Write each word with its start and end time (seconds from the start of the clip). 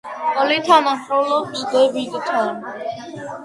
პოლი 0.37 0.57
თანამშრომლობს 0.69 1.63
დევიდთან. 1.77 2.69